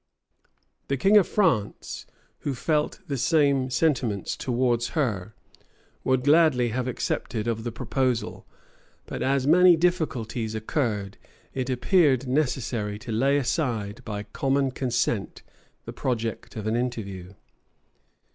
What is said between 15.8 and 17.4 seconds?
the project of an interview.